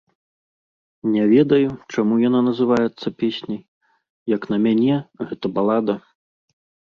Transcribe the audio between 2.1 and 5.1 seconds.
яна называецца песняй, як на мяне,